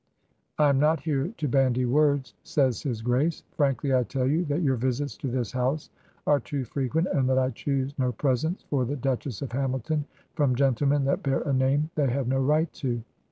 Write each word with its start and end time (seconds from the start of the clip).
'I 0.57 0.69
am 0.69 0.79
not 0.79 1.01
here 1.01 1.27
to 1.37 1.47
bandy 1.47 1.85
words,' 1.85 2.33
says 2.41 2.81
his 2.81 3.03
Grace: 3.03 3.43
'frankly 3.51 3.93
I 3.93 4.01
tell 4.01 4.25
you 4.25 4.43
that 4.45 4.63
your 4.63 4.75
visits 4.75 5.15
to 5.17 5.29
this 5.29 5.51
house 5.51 5.91
are 6.25 6.39
too 6.39 6.65
frequent, 6.65 7.05
and 7.13 7.29
that 7.29 7.37
I 7.37 7.51
choose 7.51 7.93
no 7.99 8.11
presents 8.11 8.63
for 8.63 8.83
the 8.83 8.95
Duchess 8.95 9.43
of 9.43 9.51
Hamilton 9.51 10.05
from 10.33 10.55
gentlemen 10.55 11.05
that 11.05 11.21
bear 11.21 11.41
a 11.43 11.53
name 11.53 11.91
they 11.93 12.09
have 12.09 12.27
no 12.27 12.39
right 12.41 12.73
to.' 12.73 13.03